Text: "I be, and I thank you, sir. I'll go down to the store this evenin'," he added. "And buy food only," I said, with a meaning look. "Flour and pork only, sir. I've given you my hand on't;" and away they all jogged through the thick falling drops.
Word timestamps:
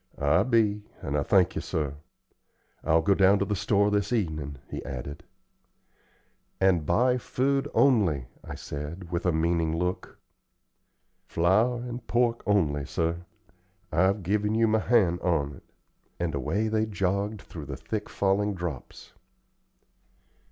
"I 0.17 0.41
be, 0.41 0.81
and 1.03 1.15
I 1.15 1.21
thank 1.21 1.53
you, 1.53 1.61
sir. 1.61 1.93
I'll 2.83 3.03
go 3.03 3.13
down 3.13 3.37
to 3.37 3.45
the 3.45 3.55
store 3.55 3.91
this 3.91 4.11
evenin'," 4.11 4.57
he 4.67 4.83
added. 4.83 5.23
"And 6.59 6.87
buy 6.87 7.19
food 7.19 7.69
only," 7.75 8.25
I 8.43 8.55
said, 8.55 9.11
with 9.11 9.27
a 9.27 9.31
meaning 9.31 9.77
look. 9.77 10.17
"Flour 11.27 11.81
and 11.83 12.07
pork 12.07 12.41
only, 12.47 12.87
sir. 12.87 13.27
I've 13.91 14.23
given 14.23 14.55
you 14.55 14.67
my 14.67 14.79
hand 14.79 15.19
on't;" 15.19 15.61
and 16.19 16.33
away 16.33 16.67
they 16.67 16.85
all 16.85 16.91
jogged 16.91 17.43
through 17.43 17.65
the 17.67 17.77
thick 17.77 18.09
falling 18.09 18.55
drops. 18.55 19.13